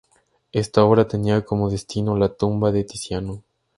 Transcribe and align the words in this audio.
Esta 0.51 0.83
obra 0.83 1.07
tenía 1.07 1.45
como 1.45 1.69
destino 1.69 2.17
la 2.17 2.29
tumba 2.35 2.71
de 2.71 2.83
Tiziano. 2.85 3.43